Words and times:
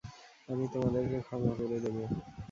আমি 0.49 0.65
তোমাদেরকে 0.73 1.17
ক্ষমা 1.21 1.51
করে 1.57 1.77
দেব। 1.83 1.95